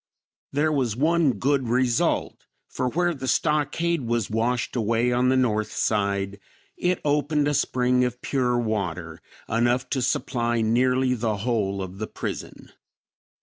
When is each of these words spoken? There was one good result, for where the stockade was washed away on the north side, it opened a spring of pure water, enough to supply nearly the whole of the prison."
There 0.51 0.71
was 0.71 0.95
one 0.95 1.33
good 1.33 1.69
result, 1.69 2.47
for 2.67 2.89
where 2.89 3.13
the 3.13 3.27
stockade 3.27 4.01
was 4.01 4.31
washed 4.31 4.75
away 4.75 5.11
on 5.11 5.29
the 5.29 5.37
north 5.37 5.71
side, 5.71 6.39
it 6.75 6.99
opened 7.05 7.47
a 7.47 7.53
spring 7.53 8.03
of 8.03 8.19
pure 8.23 8.57
water, 8.57 9.21
enough 9.47 9.87
to 9.91 10.01
supply 10.01 10.61
nearly 10.61 11.13
the 11.13 11.37
whole 11.45 11.83
of 11.83 11.99
the 11.99 12.07
prison." 12.07 12.71